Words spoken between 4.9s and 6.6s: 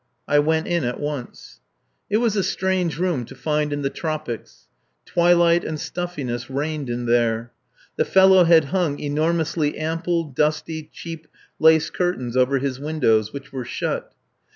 Twilight and stuffiness